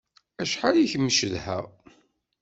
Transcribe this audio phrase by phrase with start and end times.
[0.41, 1.65] Acḥal i kem-cedhaɣ!